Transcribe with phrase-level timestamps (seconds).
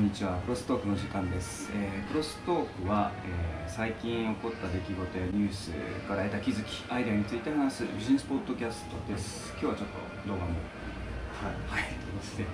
[0.00, 0.38] んにちは。
[0.38, 5.70] クロストークの時間です、えークロストークは、えー最近起こった出来事やニュース
[6.08, 9.52] から得た気づきアイデアについて話すビジネスポッドキャストです。
[9.52, 9.88] 今日はちょっ
[10.24, 11.80] と動画もはい。
[11.80, 11.92] はい。
[12.18, 12.44] として。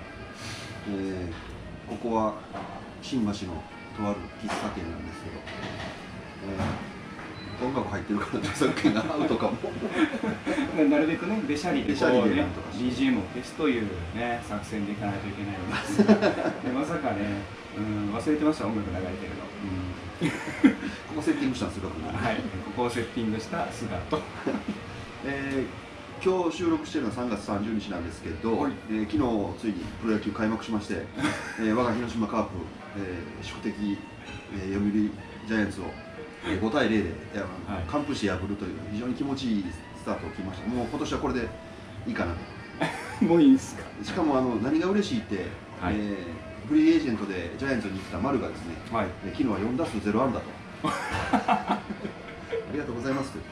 [0.89, 1.33] えー
[1.89, 2.33] ここは
[3.01, 5.37] 新橋のとある喫茶店なんですけど、
[6.51, 6.96] えー
[7.61, 9.57] 音楽入ってるから著作権がアウトかも
[10.89, 11.89] なるべくねべしゃりで。
[11.89, 13.83] べしゃりでこうね BGM を消すという
[14.15, 15.87] ね作戦でいかないといけないので。
[15.87, 17.41] す でまさかね、
[17.77, 19.47] うん、忘れてました音楽流れてるの、
[21.09, 22.35] ここセッティングしたすよ、僕はい。
[22.35, 22.41] こ
[22.75, 24.21] こをセッティングした姿と。
[25.25, 25.87] えー
[26.19, 28.71] 今日収録してるのは3月30日なんですけど、はい。
[28.89, 31.05] えー昨日ついにプロ野球開幕しまして、
[31.59, 32.49] えー我が広島カープ、
[32.97, 33.97] えー宿敵、
[34.55, 34.91] えー読売
[35.47, 36.06] ジャイアンツを、えー
[36.55, 37.11] 5対0で
[37.91, 39.65] 完封して破るという非常に気持ちいい
[39.97, 40.67] スタートを切りました。
[40.67, 41.47] もう今年はこれで
[42.07, 42.33] いいかな
[43.19, 43.25] と。
[43.25, 43.83] もういいんですか？
[44.03, 45.45] しかもあの何が嬉しいって、
[45.81, 45.95] はい。
[45.95, 46.17] えー
[46.67, 49.07] フリーエージェントでジャイアンツに来た丸がですね、はい。
[49.25, 50.45] えー昨日は4打数0安打と。
[50.91, 51.79] あ
[52.73, 53.39] りがとうございますと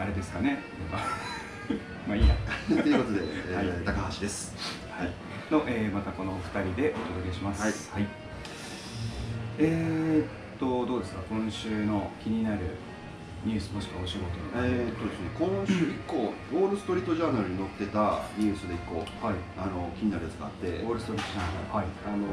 [0.00, 0.62] あれですかね？
[2.06, 2.36] まあいいや。
[2.68, 3.66] ということで、えーはい。
[3.84, 4.54] 高橋です。
[4.96, 5.10] はい。
[5.50, 7.90] の、えーまたこのお二人でお届けします。
[7.92, 8.06] はい
[9.58, 11.20] えーっとどうですか？
[11.30, 12.58] 今週の気になる
[13.44, 14.24] ニュースもしくはお仕事
[14.58, 14.64] の。
[14.66, 19.36] えーっとですね、今週1個、ウォール・ストリート・ジャーナルに載ってたニュースで1個はい。
[19.58, 21.76] あの気になるやつがあってウォールストリートジャーナル。
[21.76, 21.86] はい。
[22.06, 22.26] あの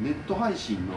[0.00, 0.92] ネット配信の、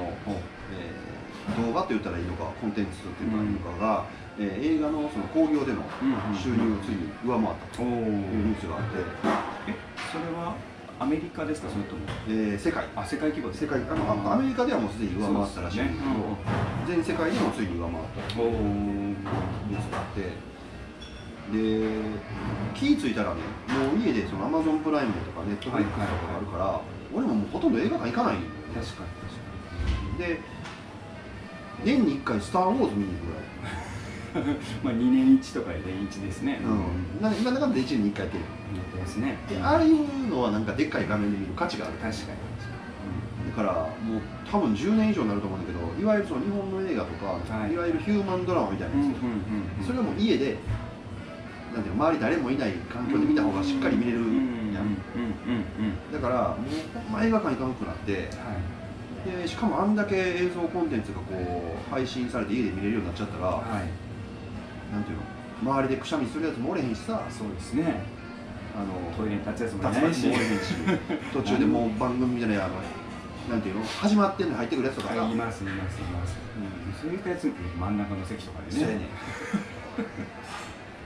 [0.74, 1.16] えー
[1.62, 4.06] 動画と言ったらいいのかコンテンツと言ったらいいのかが、
[4.40, 7.90] えー映画のその興行でのうんうん収入をついに上回ったとおお。
[7.90, 8.02] いう
[8.50, 8.98] ニュースがあって、
[9.70, 9.76] え
[11.00, 12.02] アメリカですかそれとも？
[12.30, 12.86] えー世界。
[12.96, 17.14] あ世界規模世界あのあアメリカではもうすでに上回ったらしいんですけどそうですね。
[17.14, 18.52] 全世界でもついに上回ったおお。
[18.52, 20.22] ニュースがあって
[21.52, 21.88] で
[22.74, 26.82] 気ぃ付いたらねもう家でそのアマゾンプライムとかネットフリックスとかがあるから、
[27.14, 29.10] 俺ももうほとんど映画館行かないんよ確かに
[30.18, 30.40] 確で
[31.84, 33.85] 年に1回「スター・ウォーズ」見に行くぐらい、かに。
[34.84, 36.60] まあ二年一とかで一ですね。
[36.64, 38.44] うん、ななんだかんだ1年に1回やってる
[38.76, 39.38] やってますね。
[39.50, 42.56] でああいうのはなんかでっかい画面で見る価値がある確かに。
[43.50, 43.72] だから
[44.04, 49.84] もう多分10年以上になると思うんだけどいわゆるその日本の映画とか、はいい、わゆるヒューマンドラマみたいなうんうんやうんうん。
[49.84, 50.58] つ、それはもう家で
[51.74, 54.84] なんていうの周り誰もいない環境で見た方がしっかり見れるやん、うんうんうん
[55.48, 56.12] うんうん。
[56.12, 59.42] だからもうほんま映画館行かなくなってはい。
[59.42, 64.05] でしかもあんだけ映像コンテンツがこう配信されて家で見れるようになっちゃったら、はい。
[64.96, 65.24] なんていうの
[65.76, 67.22] 周りでくしゃみするやつもおれへんしさ。
[67.30, 68.04] そうですね。
[68.76, 70.28] あのトイレに立つやつもおれへんし。
[71.34, 72.76] 途中でもう番組じゃないあの
[73.52, 75.10] なんていうの始まってんのに入ってくるやつとか。
[75.10, 76.38] さいますいますいます。
[77.04, 78.86] うん、そういったやつ真ん中の席とかでね。
[78.96, 79.00] ね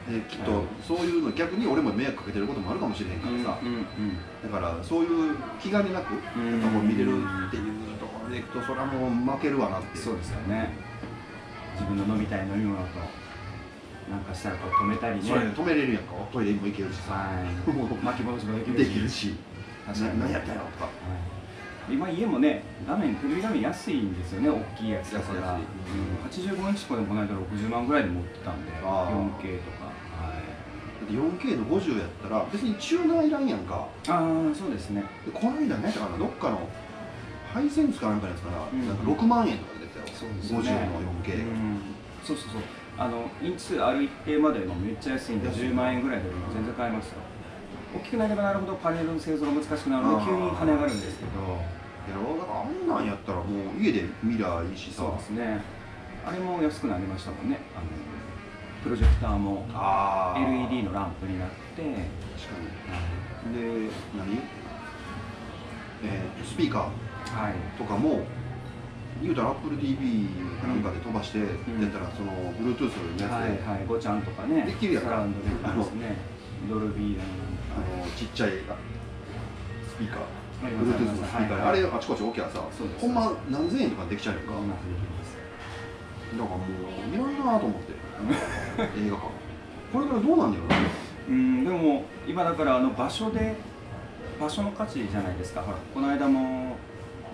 [0.10, 3.84] できっとそういうの逆に俺も迷惑かけてることもあるかもしれへんからさ、うんうん
[4.42, 10.74] だからそういう気兼ねなくうんなんかこう見れるっていうところでいくとそれはもう負けるわなってそうですよね。
[11.76, 13.29] 自分の飲みたい飲み物と
[14.10, 15.22] なんかしたらこう止めたりね。
[15.22, 16.14] それで止めれるやんか。
[16.34, 17.14] トイレにも行けるしさ。
[17.14, 18.04] はい。
[18.04, 18.92] 巻き戻しもできるでし。
[18.92, 19.36] きるし。
[19.86, 20.86] 何やったんやろとか。
[20.86, 20.94] はい。
[21.94, 25.62] 今家もね画面テレビ画面安いんですよね大きいやつだから、うん、
[26.30, 29.42] 85インチとかでもこの間60万ぐらいで持ってたんであー。
[29.42, 29.86] 4K とか。
[29.86, 30.46] はい。
[31.02, 33.88] だって 4K の50やったら別にチューナーいらんやんか。
[34.08, 35.04] ああそうですね。
[35.26, 36.18] でこの間ねかな。
[36.18, 36.70] どっかの
[37.54, 38.88] ハイセンスかなんかのやつかな,、うん。
[38.88, 40.06] なんか6万円とかで出てたよ。
[40.14, 40.90] そうですよね。
[40.94, 41.82] 50の 4K、うん。
[42.24, 42.62] そうそうそう
[43.00, 45.60] あのインチ数ある一定までのめっちゃ安いんで安い。
[45.62, 47.22] 10万円ぐらいでも全然買えますよ。
[47.96, 51.32] 大きくなればなるほどパネルの製造が難しくなるので急に跳ね上がるんですけど。
[52.10, 53.44] やろだからあんなんやったらも
[53.78, 55.04] う家で見りゃいいしさ。
[55.04, 55.62] そうですね。
[56.26, 57.60] あれも安くなりましたもんね。
[57.76, 57.86] あの
[58.84, 59.66] プロジェクターも
[60.36, 61.96] LED のランプになって、確か
[63.48, 63.88] に。
[63.88, 64.42] で何？
[66.04, 68.22] えー、スピーカはい、ーとかも
[69.22, 71.48] 言うたら AppleTV かなんかで飛ばしてやっ
[71.92, 76.18] たらその Bluetooth のやつで、はいはい、ごちゃんとかね、できるやんサラウンドできますね、
[76.70, 77.24] ドルビーだ
[77.76, 80.20] あのちっちゃいスピーカー。
[80.62, 81.70] Bluetooth のスピーカーで、はいはい。
[81.70, 82.64] あれあちこち置きゃさ
[83.00, 84.54] ほんま何千円とかできちゃうやんか。
[84.54, 84.58] だ
[86.38, 87.94] からもういらんなと思って。
[89.00, 89.28] 映画館。
[89.92, 90.76] これからどうなんだよな
[91.30, 93.56] うん、でも今だからあの場所で
[94.40, 95.62] 場所の価値じゃないですか。
[95.62, 96.76] ほらこの間も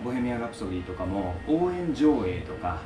[0.05, 2.79] ボヘミアン・ラプソディとかも応援上映とか、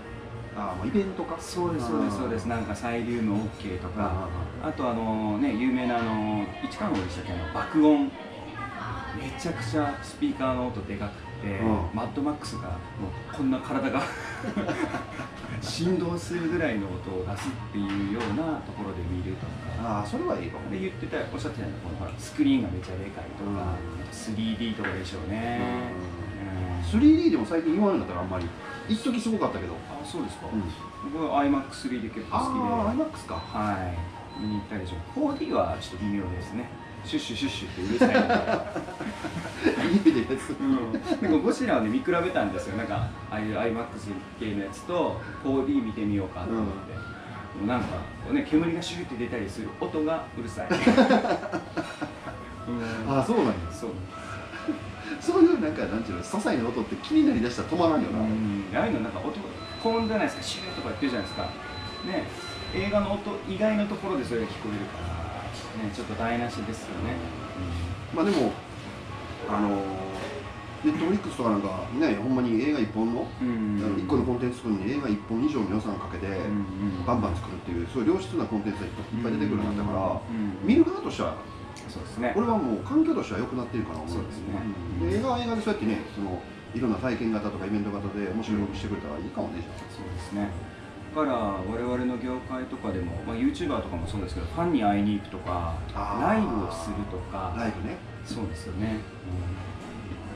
[0.56, 1.38] あもうイベントか。
[1.40, 2.46] そうですそうですそうです。
[2.46, 4.30] なんかサイリウム OK とか、
[4.64, 7.34] あとあのね有名なあの市川のでしたっけ？
[7.34, 8.10] あの爆音。
[9.18, 11.68] めちゃくちゃスピーカーの音でかくて、うん。
[11.94, 14.02] マッドマックスがもうこんな体が。
[15.62, 19.52] 振動するぐらいの音を出すっていうようなところで見るとか。
[19.82, 23.58] ああそれはいいかもで言ってたおっしゃってたのこのほらスクリーンがめちゃでかいとか、うん。
[23.60, 23.76] あ
[24.10, 25.60] と 3D とかでしょうね、
[26.24, 26.29] うん
[26.82, 28.46] 3D でも最近言わんようになったらあんまり。
[28.88, 30.64] 一時すごかったけど、あそうですか、うん、
[31.14, 32.60] 僕は iMac3 で結構好きで。
[32.60, 33.36] ああ iMAX か。
[33.36, 33.94] は
[34.40, 34.42] い。
[34.42, 35.20] 見に行ったりします。
[35.20, 36.68] 4D はちょっと微妙ですね。
[37.06, 38.10] シュッシュシュッシュってうるさい
[40.06, 47.00] 家でやつうん、なんかゴジラをね見比べたんですよなんかああいう iMAX 系のやつと 4D 見てみようかと思って、で
[47.62, 50.76] もなんかこうね煙がシューって出たりする音がうるさい、うん、
[53.12, 53.92] ああそうなんやそう
[55.20, 58.66] そういうなんかなんていうの些細な音って気になりだしたら止まらんよな、うん。
[58.74, 59.34] ああいうのなんか音
[59.82, 61.44] 高音じゃないですかシューとか言ってるじゃないですか。
[62.06, 62.28] ね
[62.76, 65.00] 映画の音以外のところでそれが聞こえるか
[65.80, 67.16] らねちょっと台無しですよね、
[68.14, 68.52] まあでも
[69.50, 69.70] あの
[70.84, 73.82] ネットフリックスとかなんかねほんまに映画一本の、うん。
[73.84, 76.28] あの一個のコンテンツ作るのに映画一本以上の予算かけて、
[77.06, 78.92] バンバン作るっていうそういう良質なコンテンツがいっ
[79.24, 80.68] ぱい出てくるようになったから、うん。
[80.68, 81.36] 見る側としては
[81.90, 82.32] そうですね。
[82.34, 84.56] これはもう環境としては良くなってるかな思そうですね。
[85.02, 85.10] うん。
[85.10, 86.42] で映画は映画でそうやってねその
[86.74, 90.50] いろんな体験型とかイベント型で面白いことしてくれたらいいかもねじゃそうですね。
[91.16, 97.54] だから我々の業界とかでも、まあ、YouTuber とかもそうですけどファンに会いに行くとかライブをするとか。
[97.56, 97.98] あライブね。
[98.24, 99.00] そうですよね、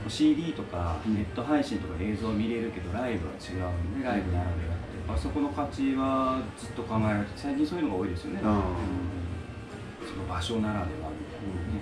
[0.04, 4.94] うん、CD とかうんネット配信とか映像見れるけどライブは違うんでライブならではって。
[5.08, 8.62] あそこの価値はずっと考えられて最近そういうのが多いですよね、うん。
[10.08, 11.03] その場所ならでは
[11.46, 11.82] みたいなね、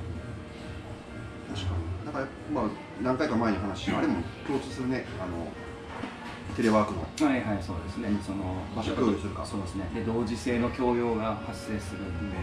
[1.53, 2.05] 確かに。
[2.05, 2.69] だからまあ
[3.01, 5.05] 何回か前に話したあれも共通するね。
[5.19, 5.47] あの
[6.55, 7.01] テレワークの。
[7.01, 8.19] はいはいそうですね、うん。
[8.19, 9.45] その場所共有するか。
[9.45, 9.89] そうですね。
[9.95, 12.37] で同時性の強要が発生するんで、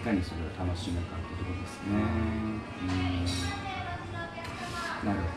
[0.00, 1.94] いかにそれを楽しむかっていうところですね。
[5.04, 5.08] うん。
[5.08, 5.34] なるほど。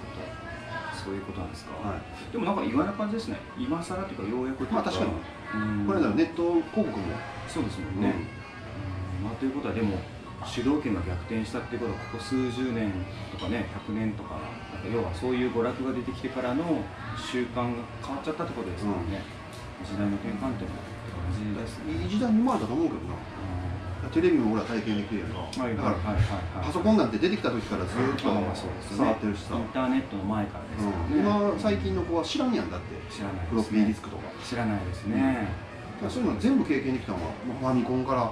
[0.98, 2.02] そういうことなんですか、はい。
[2.34, 3.38] でもなんか意外な感じですね。
[3.58, 5.12] 今更というかようやくまあ確かに。
[5.56, 5.86] うん。
[5.86, 6.94] これならネット広告も。
[7.48, 8.02] そうですもん。
[8.02, 8.14] ね、
[9.22, 9.26] うん。
[9.26, 10.00] まあ、ということはでも
[10.46, 12.92] 主導権が逆転したっていうことはここ数十年
[13.32, 14.38] とかね100年とか
[14.74, 16.64] なんか要はそういう娯楽が出てきてからの
[17.18, 19.22] 習慣が変わっちゃったってことですからね、
[19.84, 20.78] 時代の転換点も
[21.32, 23.16] 同じですね、いい時代に生まれたと思うけどな。
[24.14, 26.24] テレビも俺は体験できるやんか、はいだからはいはいはい。
[26.56, 32.96] はいパソコンなんて出てきた時からずっと触ってるしさ、インターネットの前からですうんからね、今最近の子は知らんやんだって。
[33.12, 33.78] 知らないフロッですね。
[33.78, 35.48] ピーディスクとか知らないですね、
[36.08, 37.32] そういうの全部経験できたのは、
[37.62, 38.32] まあ、ファミコンから、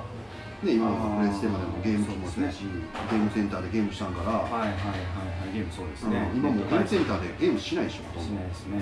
[0.65, 2.65] ね、今のプレステまでもゲーム機もそうやし、
[3.09, 5.53] ゲームセンターでゲームしたんから、はいはいはいはい。
[5.53, 8.81] ゲームそうですね、うん今もうゲームセンターでゲームしないでしょしないですね。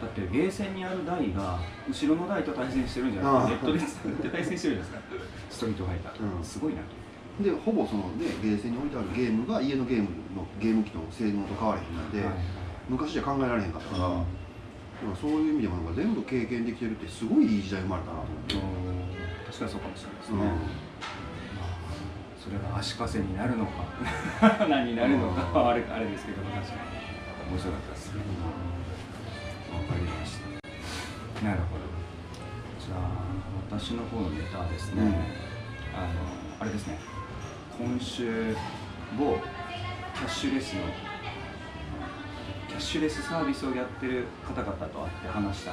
[0.00, 4.08] だってゲーセンにある台が後ろの台と対戦してるんじゃないですか。
[4.08, 5.18] ネットで対戦してるじゃないで
[5.50, 5.60] すか。
[5.60, 6.44] ストリートファイター、うん。
[6.44, 7.44] すごいなと。
[7.44, 12.34] でほぼその、ね、ゲーセンに置いてあるゲームが家のゲームのゲーム機の性能と変わらへんなんで、はい
[12.90, 14.24] 昔じゃ考えられへんかったから、うん。
[15.00, 18.58] でもそういう意味でもなんか全部経験できてるってすごいいい時代生まれたなと思って、う
[18.88, 18.89] ん
[19.50, 20.38] 確かにそうかもしれないですね、うん。
[20.38, 20.56] まあ
[22.38, 23.84] それが足かせになるのか。
[24.70, 26.66] 何になるのかはあれあれですけど確かに。
[27.50, 28.22] 面白かったですね。
[29.74, 31.44] わかりました。
[31.44, 31.84] なるほど。
[32.78, 35.08] じゃあ私の方のネタはですね、うん。
[35.08, 35.16] あの
[36.60, 36.98] あれですね。
[37.76, 38.54] 今週
[39.18, 39.36] 某
[40.14, 40.82] キャッシュレスの
[42.68, 45.72] キャッシュレスサービスをやってる方々と会って話した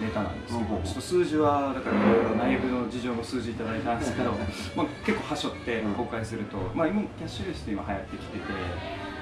[0.00, 4.32] ネタなんですけど、うんちょっと数字はだからいろいろ内部の事情の数字いただいたんですけど、
[4.76, 8.44] まあ、結構はしょって公開すると、まあ、今キャッシュレスって今流行ってきてて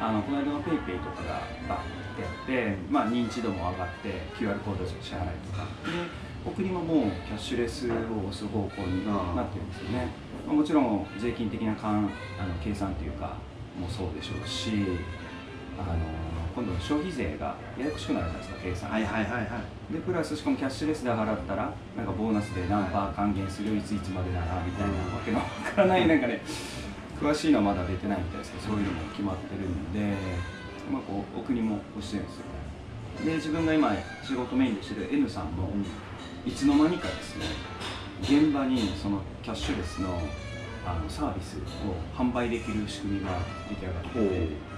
[0.01, 5.65] あのこの間の PayPay とかがバッてやって、まあ、認知度も上がって QR コードで支払いとか。
[5.85, 7.93] でお国ももうキャッシュレスを
[8.29, 10.09] 押す方向になってるんですよね、
[10.47, 13.35] まあ、もちろん税金的な勘あの計算というか
[13.81, 14.71] もそうでしょうし
[15.77, 16.26] あの
[16.57, 18.89] 今度消費税がややこしくなるじゃないですか計算。
[18.89, 19.93] がはいはいはいはい。
[19.93, 26.41] でプラスしかもキャッシュレスで払ったらなんかボーナスで何パー還元するいついつまでならみたいなわけのわからないなんかね
[27.21, 30.17] 詳しいのはまだ出てないみたいですけどそういうのも決まってるんで、
[30.91, 32.45] まあ、こうお国も押してるんですよ
[33.25, 33.93] で自分が今
[34.25, 35.71] 仕事メインでしてる N さんも
[36.47, 37.45] いつの間にかですね
[38.23, 40.21] 現場にそのキャッシュレスの
[40.87, 43.33] あのサービスを販売できる仕組みが
[43.69, 44.76] 出来上がっていて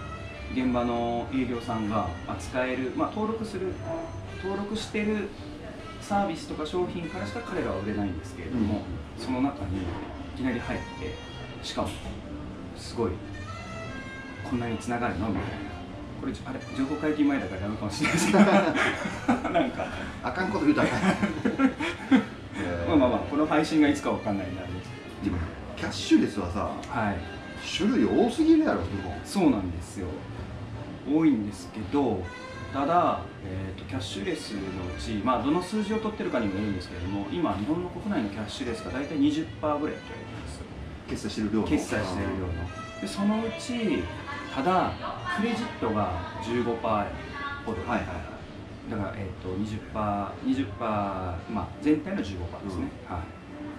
[0.55, 3.73] 現場の営業さんが扱える、まあ、登録する
[4.43, 5.29] 登録してる
[6.01, 8.83] サービスとか商品からしか彼らは売れないんですけれども、
[9.19, 9.81] その中にい
[10.37, 11.15] きなり入って
[11.63, 11.89] しかも
[12.77, 13.11] すごい
[14.49, 15.29] こんなにつながるの？
[15.29, 15.69] みたいな。
[16.21, 19.87] これあれ情報解禁前だからダメかもしれないですけど なんか。
[20.25, 20.89] あかんこと言うたら
[22.89, 24.69] まあまあまあこの配信がいつかわかんないんであれ
[25.25, 25.37] でも
[25.77, 27.17] キャッシュレスはさはい。
[27.77, 28.81] 種類多すぎるやろ
[29.25, 30.07] そうなんですよ
[31.15, 32.23] 多いんですけど
[32.73, 34.63] ただ、えーと、キャッシュレスのう
[35.01, 40.05] ち、まあ、どの数字を取ってるかにもよるんですけれども今日本の国内のキャッシュレスが大体20%ぐらいって言われて
[40.43, 40.61] ます。
[41.09, 41.67] 決済してる量の。
[41.67, 42.89] 決済してる量の。
[43.01, 44.03] でそのうち
[44.55, 44.93] ただ
[45.37, 46.13] クレジットが
[46.43, 46.65] 15%
[47.65, 48.39] ほど、はいはいは
[48.89, 49.93] い、だから、えーと、20%,
[50.45, 52.89] 20%、まあ、全体の15%ですね、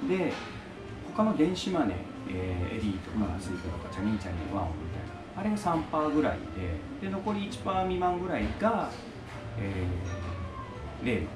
[0.01, 0.33] うん、はい、で
[1.15, 1.97] 他の電子マネー、
[2.29, 6.37] えー、エディとかスイカとかチャニンチャニンワンみたいなあれが3%ぐらい
[7.01, 8.89] でで残り1%未満ぐらいが、
[9.57, 11.27] えー、例の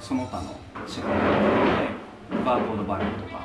[0.00, 0.54] その他の
[0.86, 3.42] 支払いでバーコードバレーとか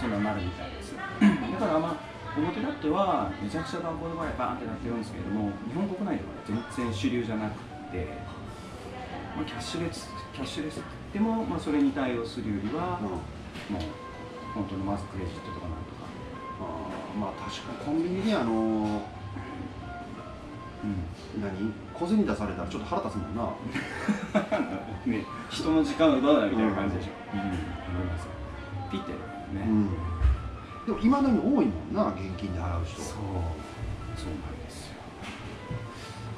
[0.00, 0.96] そんなになるみたいです。
[0.98, 7.54] だからまあ表立ってはめちゃくちゃバーコードバレーバーンってなってるんですけれども日本国内では全然主流じゃなく
[7.92, 8.08] て、
[9.36, 10.80] まあ、キャッシュレスキャッシュレス
[11.12, 13.20] でも、まあ、それに対応するよりは、もう
[14.54, 15.91] 本当にまずクレジットとかなんとかあ
[17.18, 19.02] まあ確かにコンビニであの
[20.84, 21.72] うん、何？
[21.94, 23.44] 小銭出されたらちょっと腹立つもんな。
[25.06, 27.56] ね人の時間奪うなみたいな感じでしょ、うん、うん、思い
[28.06, 28.28] ます
[28.90, 29.18] ピッてね、
[29.66, 29.90] うん、
[30.86, 33.00] でもいまだに多いもんな現金で払う人。
[33.00, 33.16] そう。
[34.16, 34.94] そうなんですよ。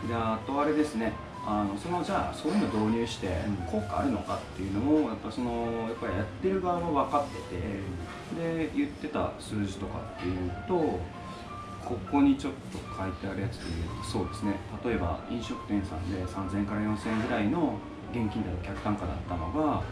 [0.09, 1.13] であとあれですね
[1.47, 3.29] あのそのじゃあそういうの導入して
[3.71, 10.75] 効果あるのかっていうのもやっぱそのやっぱりやってる側も分かっててで言ってた数字とかっていうと
[11.85, 14.57] ここにちょっと書いてあるやつで言うとそうですね。
[14.85, 17.77] 例えば飲食店さんで3000円から4000円ぐらいの
[18.11, 19.83] 現金での客単価だったのが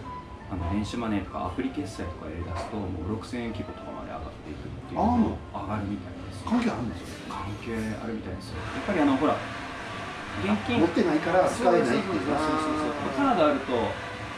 [0.51, 6.45] あの電子マネーとかアプリ決済とかやりだすともう6000円規模とかまで上がっていくっていうの上がるみたいです。
[6.49, 8.57] 関係あるんですよ関係あるみたいですよ。
[8.57, 9.37] やっぱりあのほら
[10.41, 12.25] 持ってないから使えないっていう
[13.17, 13.73] カードあると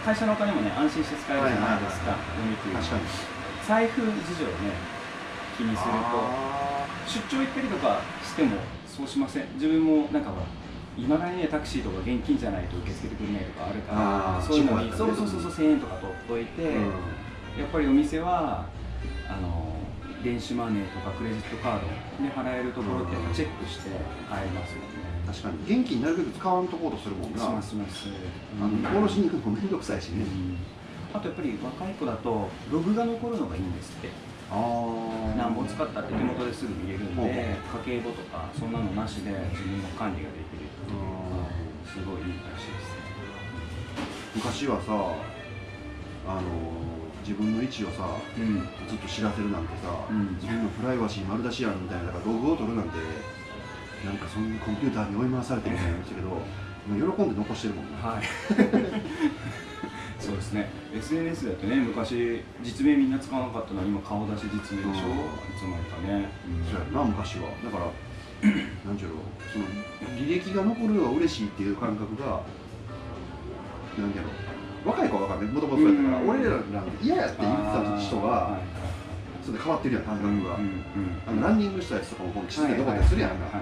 [0.05, 2.17] 会社のお金もね安心して使えるじゃないですか、
[3.67, 4.75] 財布事情ね
[5.57, 6.55] 気にすると。
[7.07, 9.47] 出張行ったりとかしてもそうしません。
[9.55, 10.47] 自分もなんかほら
[10.97, 16.83] いまだにねタクシーとか現金じゃないと受け付けてくれないとかあるからそういうのに、そうそうそうそう1000円とか取っといて、うん、
[17.59, 18.67] やっぱりお店は
[19.29, 19.75] あの
[20.23, 21.87] 電子マネーとかクレジットカード
[22.23, 23.91] で払えるところってチェックして
[24.31, 25.81] 買えますよね確かに。
[25.81, 27.39] 現金なるべく使わんとこうとするもんな。
[27.39, 28.09] しますします。
[28.61, 30.25] あの下ろしに行くのも面倒くさいしね、
[31.13, 34.35] あとやっぱり若い子だとログが残るのがいいんですって。
[34.51, 41.25] あ何本使ったって手元ですぐ見れるんで家計簿とかそんなのなしで自分の管理ができるっていう
[41.89, 42.95] すごいいいらしいです
[44.37, 44.93] 昔はさ
[46.27, 46.43] あの
[47.23, 48.05] 自分の位置をさ、
[48.37, 52.99] うん、ずっと知らせるなんてさ、うん、自分のプライバシー丸出しやんみたいなだからログを取るなんて
[54.05, 56.29] なんかそんなコンピューターに追い回されてるみたいなましたけど
[56.85, 57.97] 喜んで残してるもんね。
[57.97, 58.25] はい。
[60.21, 60.71] そうですね。
[60.95, 65.25] SNS だとね昔実名みんな使わなかったのは今顔出し実名でしょ、うん、い
[65.59, 67.49] つの間にかね、うん、そうやな昔は。
[67.65, 67.91] だから
[68.85, 69.17] なんちゅうの
[69.53, 69.65] その
[70.17, 72.43] 履歴が残るのが嬉しいっていう感覚が
[73.99, 74.29] なんやろ。
[74.85, 75.55] 若い子は分かんない。
[75.55, 78.59] もともとやったから、俺らなんて嫌やって言ってた人が、
[79.45, 80.57] それで変わってるやん感覚が、
[81.29, 83.61] あのランニングしたやつとかもこの地図で残ったりするやんか、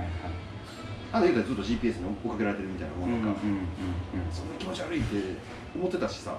[1.13, 3.41] あの言うたらずっと GPS に追っかけられてるみたいなもんなんか、
[4.31, 4.49] そん。
[4.49, 5.37] な気持ち悪いって
[5.75, 6.39] 思ってたしさ。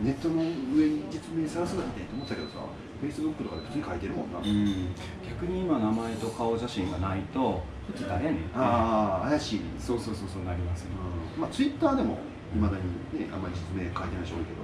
[0.00, 2.58] ネットの上に実名さらすなんてって思ってたけどさ
[3.00, 4.94] フェイスブックとかで普通に書いてるもんな、うん、
[5.26, 10.90] 逆に今名前と顔写真がないとこっち誰やねんああ怪しいそうそうそうそうなりますね、
[11.34, 12.18] うん、まあツイッターでも
[12.54, 12.84] いまだに
[13.18, 14.62] ねあんまり実名書いてない人多いけど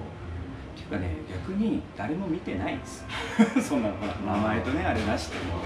[0.74, 3.04] ていうかね逆に誰も見てないです。
[3.60, 5.60] そんなほら名前とねあれなしでも。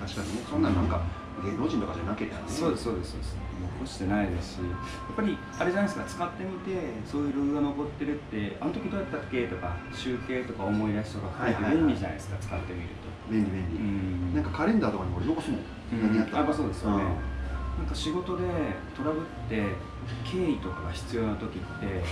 [0.00, 1.00] 確かにねそんななんか
[1.42, 2.44] 芸能人とかじゃなければね。
[2.46, 3.36] そうですそうですそうです。
[3.80, 4.58] 残してないですし。
[4.58, 4.64] や
[5.12, 6.04] っぱりあれじゃないですか。
[6.04, 13.14] 使ってみてそういうログが残ってるってあの時どうやったっけとか集計とか思い出しとか含めて便利じゃないですか、使ってみると。
[13.30, 15.60] 便利便利、うん、なんかカレンダーとかに俺残すもん、
[15.92, 17.04] うん、何やったやっぱそうですよね、
[17.78, 18.44] なんか仕事で
[18.96, 19.62] トラブって
[20.24, 22.04] 経緯とかが必要な時って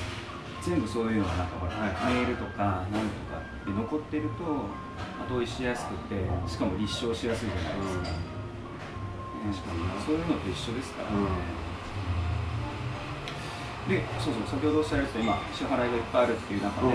[0.63, 4.71] 全部そういうのがなんかほら、はい、メールとか何とかで残ってると
[5.27, 6.15] 後追いしやすくて
[6.47, 8.15] しかも立証しやすいじゃないですか、
[9.43, 11.19] 確かにそういうのと一緒ですからね、
[13.89, 16.95] でそうそう先ほどおっしゃられた今支払いがいっぱいあるっていう中で、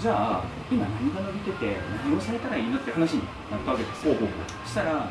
[0.00, 4.16] じゃあ今何が伸びてて何をされたらいいのって話になったわけですよ。
[4.64, 5.08] そしたら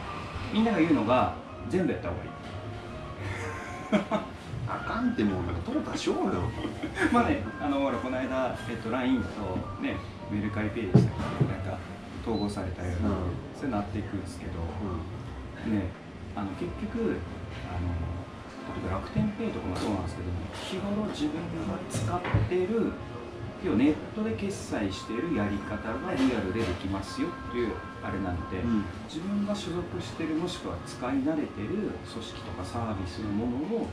[0.51, 1.33] みんなが言うのが
[1.69, 2.29] 全部やった方がいい
[4.69, 6.45] あかんってもうなんかトロタしようよ。
[7.11, 9.97] まあねあのほらこの間、えっと、LINE とね
[10.29, 11.77] メルカリペイでしたけどなんか
[12.21, 13.13] 統合されたように、うん、
[13.57, 14.51] そういうなっていくんですけど、
[15.65, 15.89] うん、ね
[16.35, 17.17] あの結局
[17.65, 17.89] あの
[18.69, 22.93] 例えば楽天ペイとかもそうなんですけど日頃自分が使ってる
[23.65, 33.87] 要はネットで決済しているやり方がリアルでできますよっていうあれなので、うん自分が所属してるもしくは使い慣れてる組織とかサービスのものを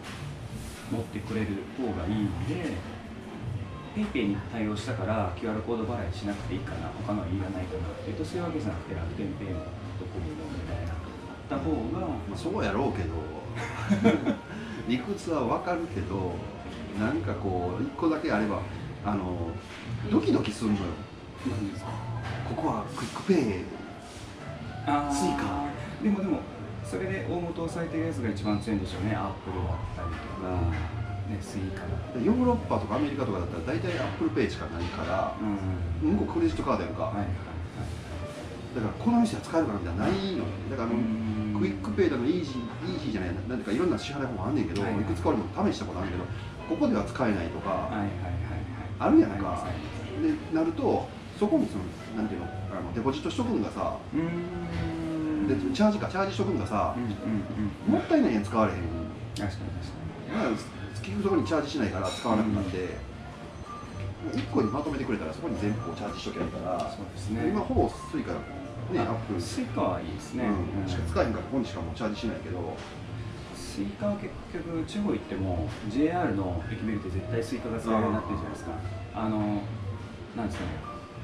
[0.90, 2.72] 持ってくれる方がいいので
[3.96, 9.60] PayPay に対応したから QR コード払いしなくていいかな他のはいらないかなっていうとそういうわけじゃなくて楽天ペイも
[9.98, 13.14] ドコモもみたいなあった方がまあ、そうやろうけど。
[14.88, 16.34] 理屈はわかるけど
[17.00, 18.60] なんかこう一個だけあれば
[19.04, 19.48] あの
[20.10, 20.82] ドキドキするのよ。
[21.48, 21.90] 何ですか？
[22.48, 23.64] ここはクイックペイ
[24.86, 25.12] あー。
[25.12, 25.66] スイカ。
[26.02, 26.38] でもでも
[26.86, 30.54] それで大元を押さえてるやつが一番強いんでしょうねアップルだったりとか、
[31.28, 32.24] ね、スイカだったり。
[32.26, 36.10] ヨーロッパとかアメリカとかだったら大体アップルペイしかないからうん。
[36.14, 36.94] 向こうクレジットカードやん。
[36.94, 37.26] か、はいはい
[38.76, 41.56] だからこの店は使えるかなみたいなのないのだからあの、うん。
[41.58, 43.60] クイックペイだのイージーイージーじゃないなん。
[43.64, 43.90] かいろん。
[43.90, 44.54] な支払い方法あん。
[44.54, 44.68] ねん。
[44.68, 46.24] けど、はいはいいくつか俺も試したことあるけど
[46.68, 48.10] ここでは使えないとか、はいはいはい
[49.00, 49.30] あるやん。
[49.30, 51.08] かありますありますでなると
[51.40, 51.84] そこにその
[52.16, 52.28] なん。
[52.28, 53.62] ていうのあのデポジットしとくん。
[53.62, 54.28] がさうーん
[55.46, 57.92] でチャージかチャージしとくんがさうん、うんうん。
[57.94, 58.78] もったいないやん使われへん。
[58.78, 59.96] 確かに確か
[60.34, 62.88] まあ結局そこにチャージしないから使わなくなって、
[64.34, 67.48] 一1個にまとめてくれたらそこに全部こうチャージしとけばいいからにそうですね。
[67.48, 72.76] 今ほぼスイカねアップルスイカはいいですね、うん、しか使えへんからここにしかもうチャージしないけど。
[73.54, 78.72] スイカは結局地方行っても JR の駅ビルって絶対スイカが使えるようになってるじゃないですか。
[79.14, 79.38] あの
[80.34, 80.70] なんですかね。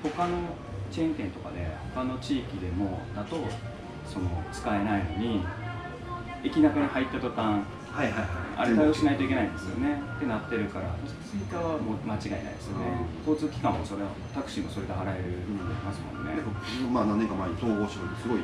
[0.02, 0.36] 他の
[0.90, 3.36] チェーン店とかで他の地域でもだと
[4.06, 5.44] その使えないのに
[6.44, 8.26] 駅中に入った途端はいはいはい。
[8.56, 10.00] あれ対応しないといけないんですよね。
[10.16, 12.84] ってなってるからスイカはもう間違いないですよね、
[13.26, 15.24] 交通機関もそれはタクシーもそれで払える
[15.84, 16.52] ますもんね、でも
[16.90, 18.40] まあ何年か前に統合してすごい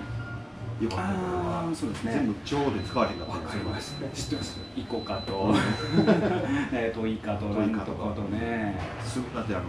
[0.80, 2.12] 良かったそうですね。
[2.12, 5.34] 全部地方で使われへんかったわかります知ってますイコカと。
[5.36, 5.56] うん。
[6.72, 7.54] えっとイカとか
[8.14, 8.78] とね。
[9.02, 9.64] すだってあの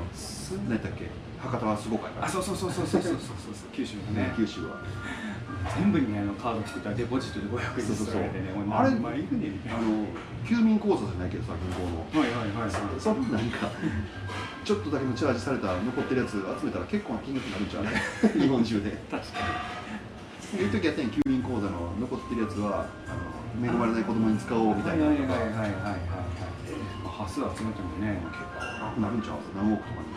[0.67, 1.09] 何やったっけ？
[1.41, 2.25] 博多はすごかった。
[2.25, 3.69] あそうそうそうそうそうそうそうそう。
[3.73, 4.33] 九州のね。
[4.37, 4.77] 九州は
[5.75, 8.45] 全部にねあのカード作ったらデポジットで500円ずつ取られてね。
[8.47, 8.67] そうそうそう。
[8.67, 10.05] もう何枚いくねあの
[10.47, 12.05] 休民口座じゃないけどさ銀行の。
[12.09, 12.67] なはいはいはい。
[12.67, 13.69] はいそのなんか
[14.63, 17.85] ちょっとだけのチャージされた残ってるやつ集めたら結構な金額になるんちゃう
[18.39, 18.91] 日本中で。
[19.09, 19.39] 確か
[20.59, 23.13] いう時やったんや休民口座の残ってるやつはあ
[23.61, 25.99] の恵まれない子供に使おうみたいなはいのとかはいはいはいはいはい。
[27.05, 29.37] まあ端数集めてもね結構なくなるんちゃう？
[29.55, 30.07] 何億とかに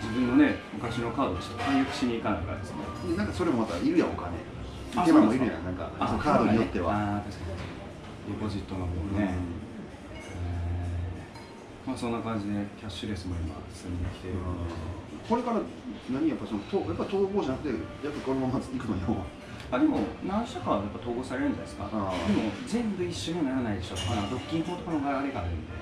[0.00, 2.76] 自分のね昔のカードでちょっと解約しに行かないからですね。
[3.10, 4.36] でなんかそれもまたいるやんお金。
[4.96, 5.90] あ手間もいるやんなんか。
[5.98, 8.34] そのカードによっては、あー確かに。
[8.34, 9.34] デポジットの分ね、
[11.86, 14.28] まあそんな感じでキャッシュレスも今進んできて
[15.28, 15.60] これから
[16.10, 17.74] 何やっぱそのとやっぱ統合じゃなくて
[18.06, 19.24] やっぱこのまま行くのよ。
[19.72, 21.88] あでも何社かはやっぱ統合されるんじゃないですか。
[21.90, 22.12] でも
[22.66, 23.96] 全部一緒にはならないでしょ。
[24.10, 25.72] あの独禁法とかのあれがあるんで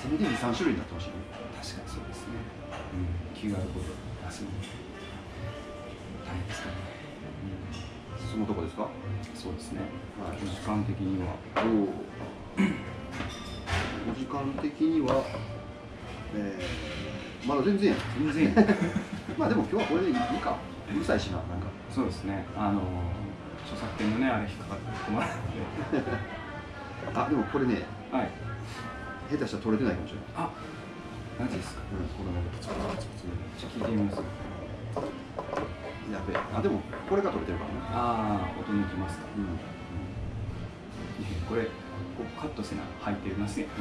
[0.00, 1.08] せめて2、3種類になってほしい。
[1.08, 1.14] ね
[1.60, 2.40] 確かにそうですね、
[2.96, 3.92] うん、QR コード
[4.26, 4.48] 出すの。
[6.24, 6.74] 大変ですかね、
[8.30, 8.84] そのとこですか？
[8.84, 8.88] うん、
[9.36, 9.80] そうですね。
[10.22, 10.38] はい。
[10.40, 11.34] 時間的には。
[11.56, 11.68] お
[14.10, 15.22] お時間的には
[16.34, 17.96] えー、まだ全然や。
[18.18, 18.54] 全然
[19.36, 20.56] まあでも今日はこれでいいか。
[20.94, 21.66] うるさいしななんか。
[21.90, 22.44] そうですね。
[22.56, 22.80] あの
[23.64, 25.26] 著作権のねあれ引っかかって困る
[27.14, 27.84] のあでもこれねで
[28.16, 28.30] はい
[29.30, 30.26] 下手したら取れてないかもしれない。
[30.36, 30.50] あ
[31.38, 31.80] マジですか？
[31.94, 33.24] うんこのままプツプツプツ
[33.64, 34.16] プツ聞いてみます。
[36.10, 36.36] やべえ。
[36.52, 39.44] あでもこれが取れてるからなああ音抜きますか、うん。
[39.44, 39.58] うん。
[41.48, 41.70] これこ
[42.18, 43.66] こカットせな入ってますね、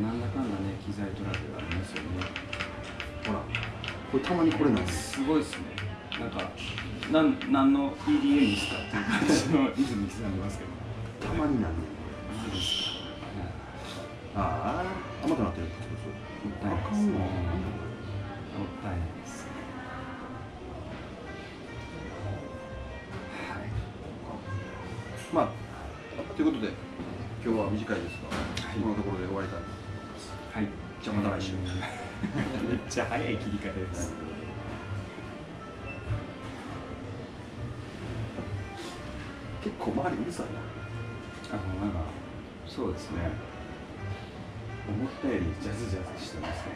[0.00, 2.08] なんだかんだね機材トラブルありますよね。
[3.26, 3.38] ほら
[4.10, 5.64] これたまにこれなんですすごいですね
[7.12, 10.82] なん何の EDM にしたっていう感じのリズム刻んでますけど。
[11.28, 11.72] たまになん
[14.34, 17.24] ああ甘くなってるプツプツもったいないですねも
[18.64, 19.46] ったいないです
[23.48, 23.68] はい
[25.34, 25.48] まあ
[26.34, 26.72] ということで
[27.44, 30.72] 今日は短いですが、はいこのところで終わりたいはい
[31.02, 34.14] じゃあまた来週めっちゃ早い切り方です
[40.32, 40.60] 構周りうるさいな
[41.52, 42.00] あのなんか
[42.66, 43.18] そうですね。
[44.88, 46.72] 思ったよりジャズジャズしてますね。